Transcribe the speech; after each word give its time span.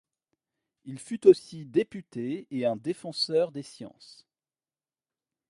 Il 0.83 0.97
fut 0.97 1.27
aussi 1.27 1.63
député 1.63 2.47
et 2.49 2.65
un 2.65 2.75
défenseur 2.75 3.51
des 3.51 3.61
sciences. 3.61 4.25